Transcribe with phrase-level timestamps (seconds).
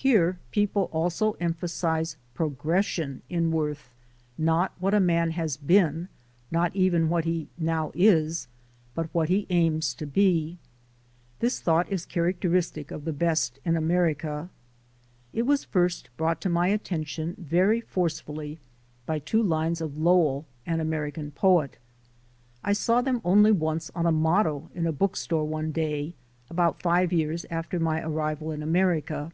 [0.00, 3.90] Here people also emphasize progression in worth;
[4.38, 6.06] not what a man has been,
[6.52, 8.46] not even what he now is,
[8.94, 10.56] but what he aims to be.
[11.40, 14.50] This thought is character istic of the best in America.
[15.32, 18.60] It was first brought to my attention very forcefully
[19.04, 21.76] by two lines of Lowell, an American poet.
[22.62, 26.14] I saw them only once on a motto in a book store one day,
[26.48, 29.32] about five years after my arrival in America.